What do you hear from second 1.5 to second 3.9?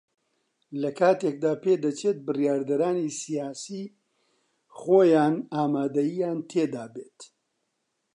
پێدەچێت بڕیاردەرانی سیاسی